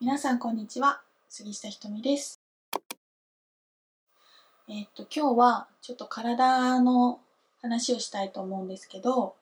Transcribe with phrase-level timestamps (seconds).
[0.00, 1.00] 皆さんこんにちは。
[1.28, 2.40] 杉下ひとみです。
[4.68, 7.18] えっと今日はちょっと体の
[7.60, 9.34] 話をしたいと思うんですけど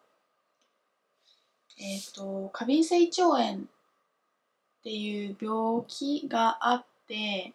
[1.79, 3.61] えっと過敏性胃腸炎っ
[4.83, 7.53] ていう病気があって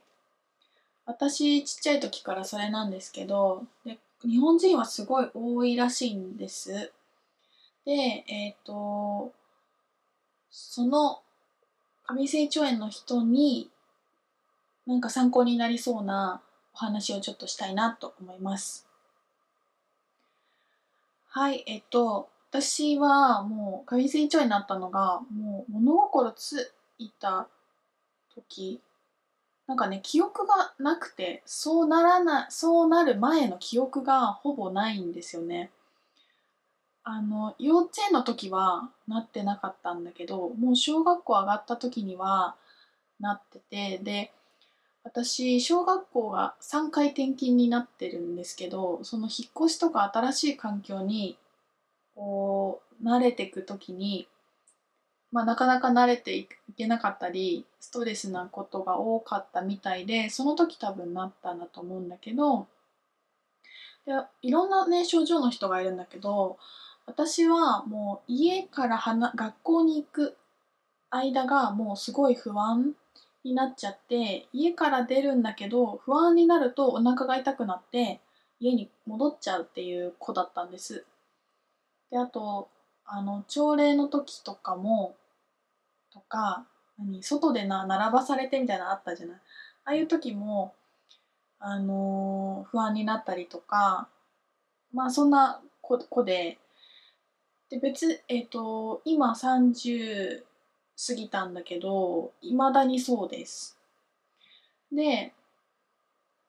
[1.08, 6.92] 私ちっちゃい時からそれなんですけどで日本人はすごい多いらしいんです。
[7.84, 7.92] で
[8.28, 9.32] えーっと
[10.52, 11.20] その
[12.12, 13.70] 過敏性腸炎の人に
[14.86, 16.42] なんか参考になりそうな
[16.74, 18.86] お話をちょっとしたいなと思います。
[21.30, 27.48] はい、えっと、私はもう過敏性胃腸炎になったのがもう物心ついた
[28.36, 28.82] 時
[29.66, 35.72] なんかね記憶がなくてそうならないそうなる前の記憶がほぼないんですよね。
[37.04, 42.56] あの幼稚園の時はなってなかったんだけどもう小学校上がった時には
[43.20, 44.32] なっててで
[45.04, 51.38] 私小学校が3回転勤になってるんですけどその引っ越しとか新しい環境に
[52.16, 54.28] こう慣れていく時に、
[55.32, 62.68] まあ、なかなか慣れていけなかったりストレスなことが多かったみたいでその時多分なったんだと思うんだけど
[64.06, 66.58] でいろんなね症状の人がいるんだけど
[67.12, 70.38] 私はもう家からはな学校に行く
[71.10, 72.94] 間がもうすごい不安
[73.44, 78.22] になっちゃって家から出るんだけど不安になるとお腹が痛くなって
[78.62, 81.04] 家に戻っちゃうっていう子だったんです。
[82.12, 82.70] であと
[83.06, 85.18] あの朝礼の時とかも
[86.14, 86.66] とか
[86.98, 89.40] 何外でな並ばされてみたいなのあったじゃないあ
[89.90, 90.74] あいう時も
[91.60, 94.08] あのー不安になったりとか
[94.94, 96.58] まあそんな子で
[97.72, 100.44] で別えっ、と今30
[101.08, 103.80] 過ぎたんだけどいまだにそうです。
[104.92, 105.32] で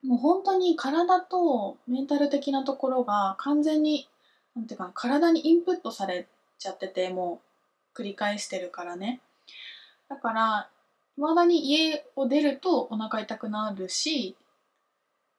[0.03, 4.09] もう本当に体とメンタル的なところが完全に
[4.57, 6.27] なんていうか体にインプットされ
[6.59, 7.41] ちゃってても
[7.95, 9.21] う繰り返してるからね。
[10.09, 10.69] だから
[11.17, 14.35] いまだに家を出るとお腹痛くなるし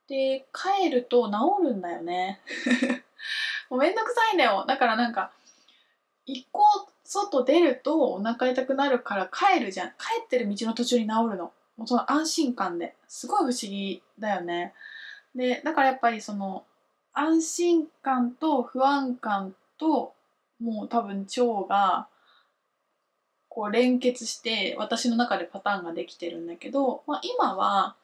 [0.08, 2.40] で帰ると治るんだよね。
[3.70, 4.64] もうめんどくさいんだよ。
[4.66, 5.34] だからなんか
[6.26, 6.64] 一個
[7.04, 9.90] 外出るとお腹痛くなるから帰るじゃん。
[9.90, 11.52] 帰ってる道の途中に治るの。
[11.78, 12.96] もうその安心感で。
[13.08, 14.74] すごい不思議だよね。
[15.36, 16.64] でだからやっぱりその
[17.14, 20.14] 安心感と不安感と
[20.60, 22.08] もう多分腸が
[23.50, 27.96] こう連結して私の中でパターンができてるんだけど、まあ、今は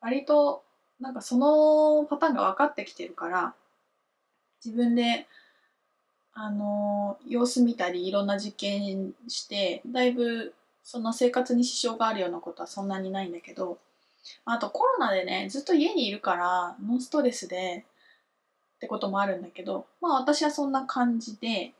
[0.00, 0.62] 割と
[1.00, 3.54] なんかそのパターンが分かってきてるから
[4.64, 5.26] 自分で
[6.40, 10.54] あの様子見たりいろんな実験してだいぶ
[10.84, 13.78] その生活に支障があるようなことはそんなにないんだけど
[14.44, 17.84] あとコロナでねずっと家にいるからノンストレスで
[18.76, 21.72] ってこともあるんだけどまあ私はそんな感じで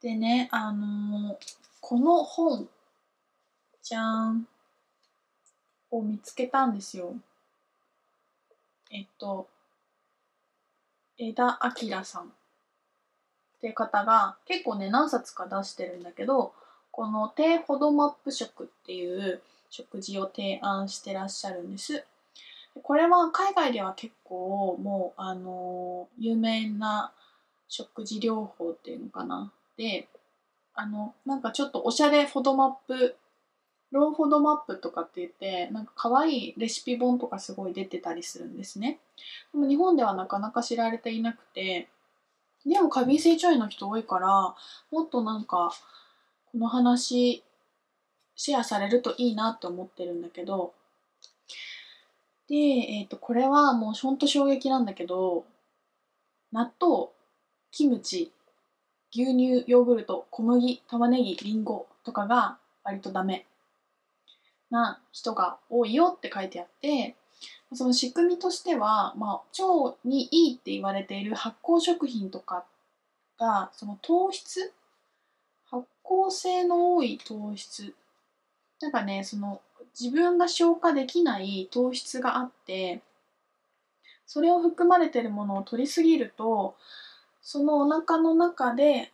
[0.00, 1.36] でねあの
[1.80, 2.68] この本
[3.82, 4.46] じゃん
[5.90, 7.16] を見つけたんですよ。
[8.92, 9.48] えっと
[11.18, 12.32] 枝明さん。
[13.64, 16.52] っていう方が結構ね何冊か出してるんだけど
[16.90, 22.04] この低フォドマップ食っていう食事を提案してらっしゃるんです。
[22.82, 27.12] これは海外では結構もうあの有名な
[27.68, 30.08] 食事療法っていうのかなで
[30.74, 33.16] あのなんかちょっとおしゃれフォドマップ
[33.92, 38.98] ローフォドマップとかって言ってなんか可愛いレシピ本とかすごい出てたりするんですね
[39.52, 41.88] でも日本ではなかなか知られていなくて
[42.66, 44.54] でも過敏性腸炎の人多いから
[44.90, 45.72] もっとなんか
[46.52, 47.42] この話
[48.36, 50.72] シェアされるといいなって思ってるんだけど。
[52.48, 55.46] で、えー、とこれはもうほんと衝撃なんだけど
[56.52, 57.08] 納豆
[57.70, 58.32] キムチ
[59.12, 63.46] 牛乳ヨーグルト小麦玉ねぎりんごとかが割とダメ
[64.70, 67.16] な人が多いよって書いてあって
[67.74, 72.64] その仕組みとしては、まあ、腸にいいって言われている発酵食品とか
[73.38, 74.72] がその糖質
[75.70, 77.94] 発酵性の多い糖質
[78.80, 79.60] なんかねその
[79.98, 83.00] 自分が消化できない糖質があって
[84.26, 86.74] それを含まれてるものを取りすぎると
[87.42, 89.12] そのお腹の中で、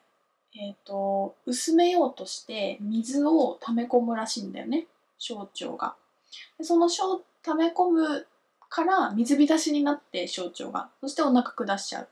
[0.55, 4.87] えー、と薄めようとして水を溜め込むらしいんだよね
[5.19, 5.95] 小腸が。
[6.59, 6.89] でその
[7.43, 8.27] 溜め込む
[8.71, 12.09] から水浸しになって小腸がそしてお腹下しちゃう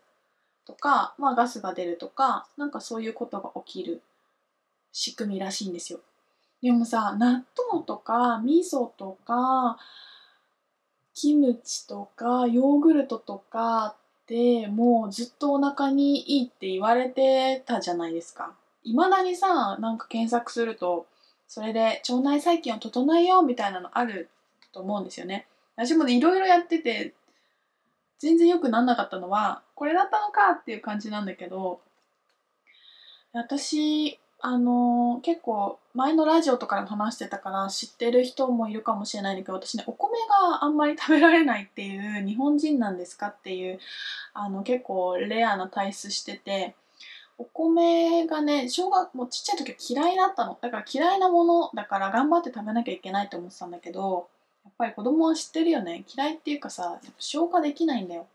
[0.67, 4.03] とか、まあ、ガスが出るとかなんかそういうことが起きる
[4.93, 6.01] 仕組みらしいんですよ。
[6.61, 9.79] でもさ納豆とか味噌とか
[11.15, 18.53] キムチとかヨーグルトとかってもうずっとお腹にいいって言われてたじゃないですか。
[18.83, 21.07] いまだにさなんか検索すると
[21.47, 24.29] それで腸内細菌を整えようみたいなのある
[24.73, 25.47] と思うんですよね。
[25.79, 27.15] 私もいろいろやってて
[28.19, 31.81] 全然良くなんなかったのはこれだったのかっていう感じなんだけど
[33.33, 40.19] 私あの結構前のラジオとかで話してたから知ってる人もいるかもしれないんだけど私ねお米
[40.51, 43.79] があんまり食べられないっていう日本人なんですかっていう
[44.35, 46.75] あの結構レアな体質してて
[47.37, 50.59] お米がね小学もうちっちゃい時は嫌いだったの。
[50.61, 54.29] だから嫌いなものだから頑張って食べなきゃいけないと思ってたんだけど
[54.69, 56.05] っぱり子供は知ってるよね。
[56.15, 58.27] 嫌いっていうかさ消化できないんだよ。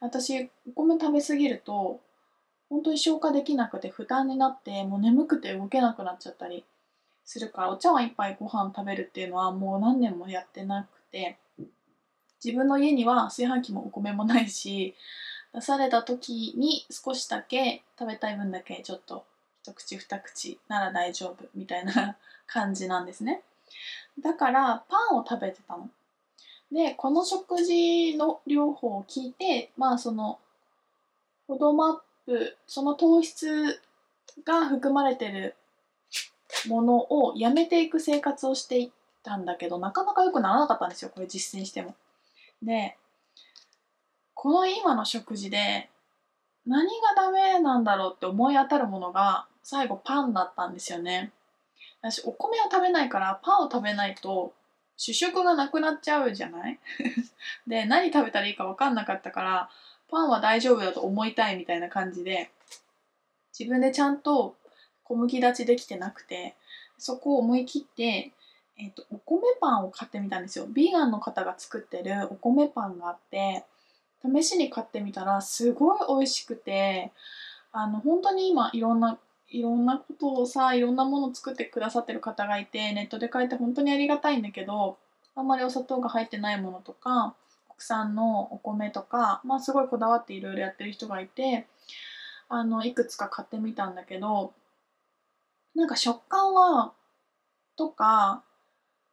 [0.00, 2.00] 私お米食べ過ぎると
[2.70, 6.64] 本当に消化できなくて負担になってもう眠くて動けなくなっちゃったり
[7.24, 11.36] するからお茶碗一杯ご飯食べるっていうのはもう何年もやってなくて
[12.42, 14.94] 自分の家には炊飯器もお米もないし
[15.52, 19.24] 出された時に少しだけ食べたい分だけちょっと
[19.62, 22.16] 一口二口なら大丈夫みたいな
[22.46, 23.42] 感じなんですね。
[24.20, 25.88] だからパンを食べてたの
[26.72, 30.38] でこの食事の療法を聞いてまあその
[31.46, 33.80] フォドマップその糖質
[34.44, 35.56] が含まれてる
[36.68, 38.90] ものをやめていく生活をしていっ
[39.22, 41.94] たんだけどなかなか良くならなかったんですよこれ実践しても。
[42.62, 42.96] で
[44.34, 45.90] この今の食事で
[46.66, 51.32] 何がダメなんだろうって思い当たるものが最後パンだったんですよね。
[52.02, 54.52] 私お米を食べないからパンを食べないと
[54.96, 56.78] 主食がなくなっちゃうじゃない？
[57.66, 59.70] で何食べたらいいか分かんなかったから
[60.08, 62.50] パンは大丈夫だと思いたいみたいな感じで
[63.58, 64.56] 自分でちゃんと
[65.04, 66.54] 小麦立ちできてなくて
[66.98, 68.32] そこを思い切って、
[68.78, 70.66] えーと、お米パンを買ってみたんですよ。
[70.66, 73.64] ビーガンの方が作ってるお米パンがあって
[74.22, 77.10] 試しに買ってみたらすごい美味しくて
[77.72, 79.18] あの本当に今いろんな
[79.50, 84.96] いろんなことをさいろんなものを作ってくださってる方がいてネットで買えて本当にありがたいんだけど
[85.34, 87.34] あんまりお砂糖が入ってないものとか
[87.68, 91.66] 国産のお米とか、まあ、すごいこだわっていろいろやってる人がいて
[92.48, 94.52] あのいくつか買ってみたんだけど
[95.74, 96.92] なんか食感は
[97.76, 98.42] とか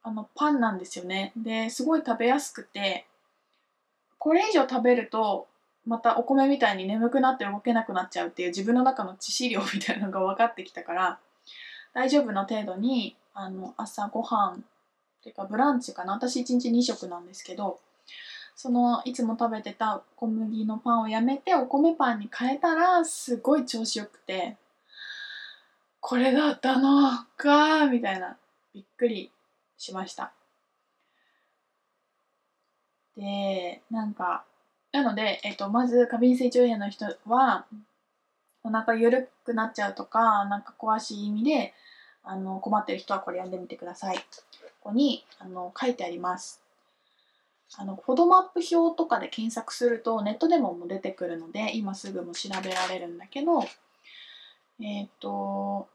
[0.02, 1.32] あのパンなんですよね。
[1.36, 3.06] ですごい食べやすくて
[4.18, 5.46] これ以上食べると
[5.88, 11.18] またお米みたいに眠くなって動けなくなっちゃうっていう自分の中の致死量みたいなのが分かってきたから
[11.94, 14.56] 大丈夫な程度にあの朝ごはんっ
[15.22, 16.12] ていうかブランチかな。
[16.12, 17.80] 私1日2食なんですけど
[18.54, 24.56] そのいつも食べてた小麦のパンをやめてお米パンに変えたらすごい調子よくて
[26.00, 28.36] これだったのかみたいな
[28.74, 29.30] びっくり
[29.78, 30.32] しました。
[33.16, 34.44] でなんか
[34.92, 37.66] なので、えっと、まず過敏性腸炎の人は
[38.62, 41.74] お腹緩くなっちゃうとかなんか詳しい意味で
[42.22, 44.16] あの困ってる人はこれ読んでみてください。
[44.18, 44.22] こ
[44.80, 46.60] こにあの書いてあります。
[47.76, 53.62] あのフォドマップ表とかで検索するとネットでもも出てくるので今すぐも調べられるんだけど
[54.80, 55.86] えっ、ー、と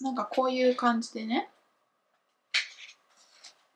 [0.00, 1.48] なんかこういう感じでね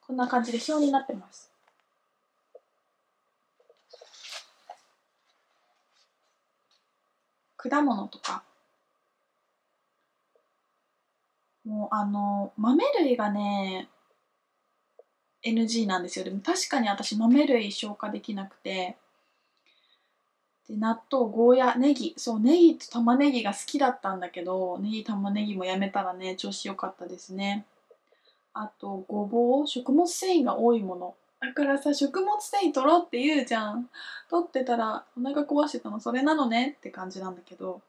[0.06, 1.47] こんな感じで表になってます。
[7.58, 8.42] 果物とか。
[11.64, 13.90] もうあの豆類がね
[15.44, 16.24] NG なんですよ。
[16.24, 18.96] でも確かに私豆類消化できなくて。
[20.68, 22.14] で納豆ゴーヤネギ。
[22.16, 27.66] そうネギと玉ねぎが好きだったんだけどネギ玉ねぎもやめたらね調子良かったですね。
[28.54, 29.66] あとごぼう。
[29.66, 31.14] 食物繊維が多いもの。
[31.40, 33.88] だからさ食物繊維取ろうって言うじゃん。
[34.28, 37.80] 取ってたらお腹壊してたのそれなのねって感じなんだけど。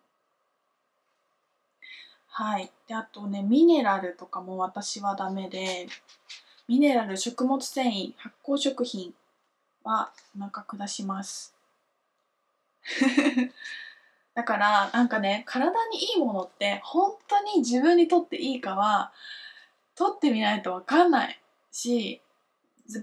[2.28, 2.72] はい。
[2.88, 5.88] であとねミネラルとかも私はダメで
[6.68, 9.16] ミネラル、食物繊維、発酵食品
[9.84, 11.56] はお腹下します。
[14.36, 19.12] だからなんかね体にいいものって本当に自分にとっていいかは
[19.96, 21.42] 取ってみないと分かんない
[21.72, 22.22] し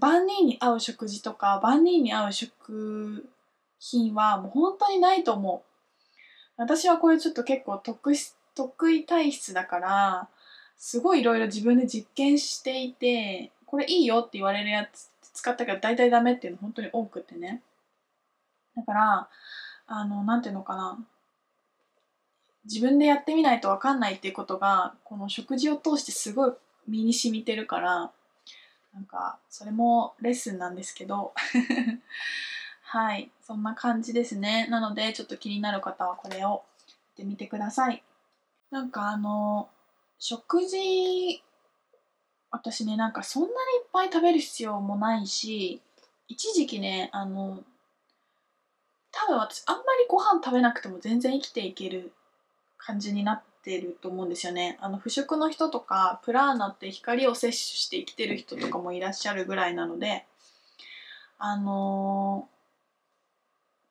[0.01, 3.29] 万人に合う食事とか万人に合う食
[3.79, 5.71] 品はもう本当にないと思う。
[6.57, 8.15] 私はこれちょっと結構得
[8.55, 10.29] 得意体質だから
[10.77, 17.63] すごいいろいろ自分で実験していてこれいいよって言われるやつ使ったけど大体ダメっていうの本当に多くてね。
[18.75, 19.29] だから
[19.87, 20.99] あのなんていうのかな。
[22.65, 26.53] 自分でやってみないと分かんないっていうことがこの食事を通してすごい
[26.89, 28.11] 身に染みてるから
[28.97, 31.35] なんかそれもレッスンなんですけど
[32.81, 34.67] はいそんな感じですね。
[34.69, 36.65] なのでちょっと気になる方はこれを
[37.19, 38.03] 見てみてください。
[38.71, 39.69] なんかあの
[40.19, 41.43] 食事
[42.51, 45.83] 私ねなんかそんなにいっぱい食べる必要もないし
[46.27, 47.63] 一時期ねあの
[49.13, 52.15] 多分私あんまりご飯食べなくても全然生きていける
[52.79, 54.79] 感じになってると思うんですよね。
[54.81, 60.25] あの不食の人とかプラーナって光を摂取して生きてる人とかもいらっしゃるぐらいなので
[61.39, 62.49] あの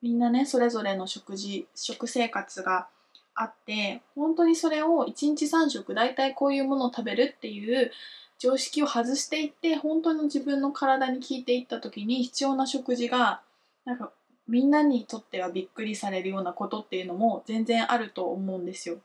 [0.01, 2.87] ー、みんなねそれぞれの食事食生活が
[3.35, 7.91] あって本当にそれを1日3食大体こういうものを食べるっていう
[8.39, 13.41] 常識を外していって本当の自分の体に効いていった時に必要な食事が
[13.83, 14.11] なんか
[14.47, 18.99] みんなにとってはびっくりされるようなことっていうのも全然あると思うんですよ。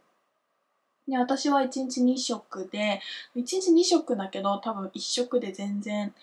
[1.10, 3.00] で私は1日2食で
[3.34, 6.14] 1日2食だけど多分1食で全然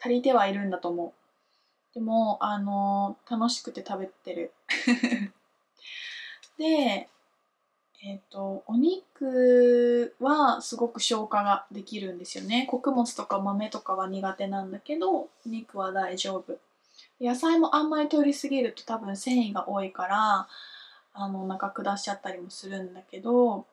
[0.00, 1.94] 足りてはいるんだと思う。
[1.94, 4.52] でもあの楽しくて食べてる。
[6.58, 7.08] で
[8.02, 12.66] えっ、ー、とお肉はすごく消化ができるんですよね。
[12.68, 16.58] 穀物とか豆とかは苦手なんだけどお肉は大丈夫。
[17.20, 20.48] 野菜もあんまり取りすぎると多分繊維が多いから
[21.12, 23.66] あのお腹下しちゃったりもするんだけど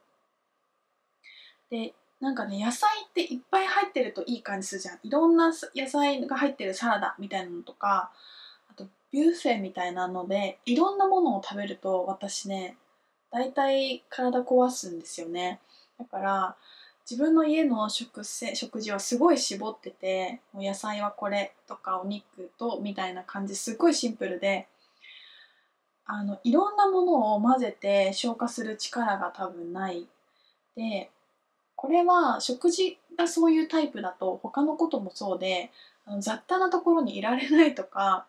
[1.69, 4.99] でなんかね野菜っていっぱい入ってるといい感じするじゃん。
[5.03, 8.11] いろんな野菜が入ってるサラダみたいなのとか
[8.69, 12.77] あとビュッフェみたいなのでいろんなものを食べると私ね
[13.31, 15.59] 大体体壊すんですよね。
[15.99, 16.55] だから
[17.09, 24.67] 自分の家の食せ食事はすごい絞っててもう野菜はこれとかお肉とみたいな感じすごいシンプルで
[26.05, 30.07] あのいろんなものを混ぜて消化する力が多分ない。
[30.75, 31.09] で
[31.77, 35.71] これは食事がそういうタイプだと他のこともそうで
[36.05, 38.25] あの雑多なところにいられないとか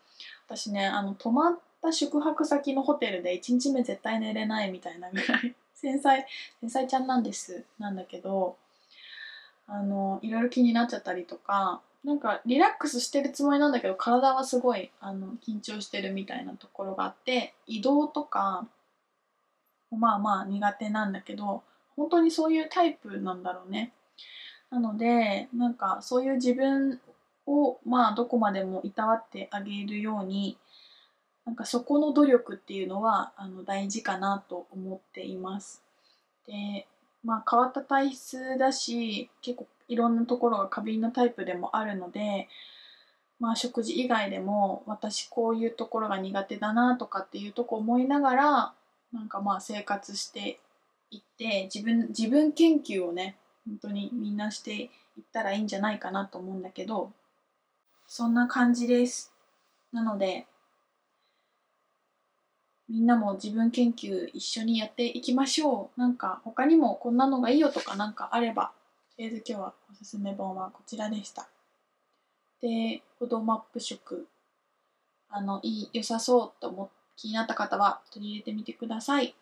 [0.46, 6.26] 私ねあの泊まった宿泊先のホテルで1日目絶対寝れないみたいなぐらい 繊細
[6.60, 8.56] 繊細ちゃんなんですなんだけど
[9.66, 18.66] あのいろいろ気になっちゃったりとかなんかリラックスしてるつもりなんだけど体はすごいあの緊張してるみたいなところがあって移動とか
[19.90, 21.62] まあまあ苦手なんだけど
[21.98, 23.92] 本当にそういうタイプなんだろうね。
[24.70, 27.00] なのでなんかそういう自分
[27.46, 30.56] をまあどこまでもいたわってあげるように
[31.44, 35.82] なんかそこの努力っていうのはあの大事かなと思っています。
[36.46, 36.86] で
[37.24, 42.48] まあ、変わった体質だし結構いろんなところが過敏なタイプでもあるので、
[43.40, 48.72] まあ、食事以外でも私こういうところが苦手だなとかっていうとこ思いながら
[49.12, 50.58] なんかまあ生活して
[51.10, 53.36] いって自分自分研究をね
[53.66, 54.84] 本当にみんなしてい
[55.20, 57.12] ったらいいんじゃないかなと思うんだけど
[58.06, 59.32] そんな感じです。
[59.92, 60.46] なので
[62.88, 66.00] みんなも自分研究一緒にやっていきましょう。
[66.00, 68.72] なんか他にもこんなのがいいよとかなんかあれば、
[69.14, 71.48] とりあえず今日はおすすめ本はこちらでした。
[72.62, 74.26] で、フードマップ色、
[75.28, 79.34] あの、いい、良さそうと思気になった方は取り入れてみてください。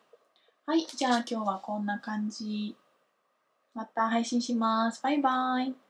[0.69, 2.75] はい、じゃあ今日はこんな感じ。
[3.73, 5.01] また配信します。
[5.01, 5.86] バイバイ。